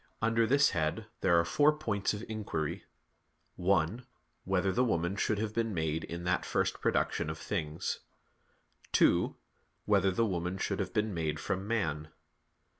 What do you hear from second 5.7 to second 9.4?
made in that first production of things? (2)